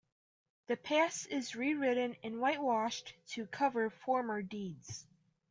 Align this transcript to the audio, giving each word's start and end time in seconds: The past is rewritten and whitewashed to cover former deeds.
The 0.65 0.77
past 0.77 1.27
is 1.27 1.55
rewritten 1.55 2.15
and 2.23 2.39
whitewashed 2.39 3.13
to 3.33 3.45
cover 3.45 3.91
former 3.91 4.41
deeds. 4.41 5.05